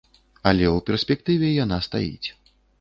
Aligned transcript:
Але 0.51 0.65
ў 0.75 0.85
перспектыве 0.87 1.53
яна 1.63 1.77
стаіць. 1.91 2.27